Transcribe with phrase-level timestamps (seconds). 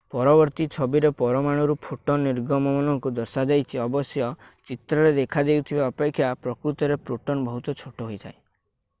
[0.13, 4.29] ପରବର୍ତ୍ତୀ ଛବିରେ ପରମାଣୁରୁ ଫୋଟନ୍ ନିର୍ଗମନକୁ ଦର୍ଶାଯାଇଛି ଅବଶ୍ୟ
[4.71, 8.35] ଚିତ୍ରରେ ଦେଖାଦେଉଥିବା ଅପେକ୍ଷା ପ୍ରକୃତରେ ପ୍ରୋଟନ୍ ବହୁତ ଛୋଟ ହୋଇଥାଏ